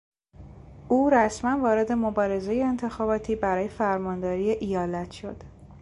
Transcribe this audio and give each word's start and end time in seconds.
او 0.87 1.09
رسما 1.09 1.63
وارد 1.63 1.91
مبارزهی 1.91 2.63
انتخاباتی 2.63 3.35
برای 3.35 3.69
فرمانداری 3.69 4.49
ایالت 4.49 5.11
شد. 5.11 5.43